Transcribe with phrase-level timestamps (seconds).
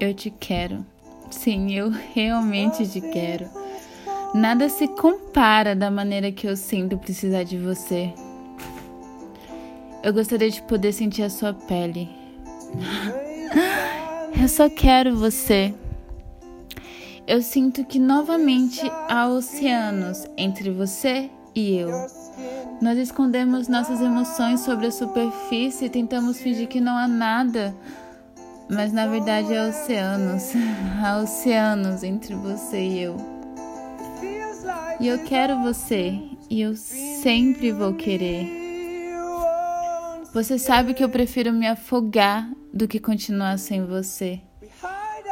[0.00, 0.84] Eu te quero.
[1.30, 3.48] Sim, eu realmente te quero.
[4.34, 8.12] Nada se compara da maneira que eu sinto precisar de você.
[10.02, 12.08] Eu gostaria de poder sentir a sua pele.
[14.40, 15.72] Eu só quero você.
[17.26, 21.90] Eu sinto que novamente há oceanos entre você e eu.
[22.80, 27.74] Nós escondemos nossas emoções sobre a superfície e tentamos fingir que não há nada,
[28.68, 30.52] mas na verdade há oceanos.
[31.02, 33.16] Há oceanos entre você e eu.
[34.98, 38.64] E eu quero você e eu sempre vou querer.
[40.32, 44.40] Você sabe que eu prefiro me afogar do que continuar sem você.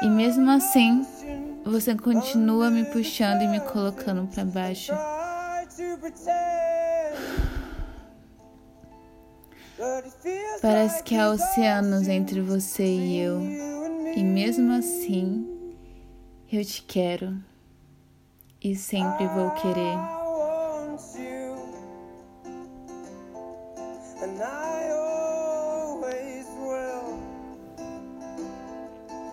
[0.03, 1.05] E mesmo assim,
[1.65, 4.93] você continua me puxando e me colocando para baixo.
[10.61, 13.41] Parece que há oceanos entre você e eu,
[14.15, 15.75] e mesmo assim,
[16.51, 17.37] eu te quero.
[18.63, 19.99] E sempre vou querer.
[24.23, 25.12] And I